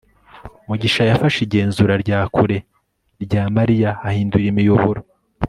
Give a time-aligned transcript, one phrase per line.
[0.67, 2.57] mugisha yafashe igenzura rya kure
[3.23, 5.01] rya mariya ahindura imiyoboro